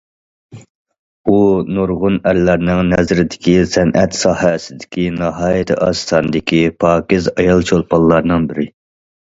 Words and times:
ئۇ 1.29 1.35
نۇرغۇن 1.75 2.17
ئەرلەرنىڭ 2.31 2.81
نەزىرىدىكى 2.93 3.55
سەنئەت 3.75 4.19
ساھەسىدىكى 4.23 5.07
ناھايىتى 5.21 5.81
ئاز 5.87 6.03
ساندىكى 6.09 6.67
پاكىز 6.87 7.33
ئايال 7.37 7.65
چولپانلارنىڭ 7.73 8.53
بىرى. 8.53 8.71